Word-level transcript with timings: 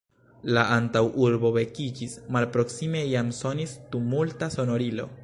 La 0.57 0.61
antaŭurbo 0.75 1.51
vekiĝis; 1.57 2.17
malproksime 2.37 3.05
jam 3.13 3.33
sonis 3.43 3.77
tumulta 3.93 4.53
sonorilo. 4.57 5.11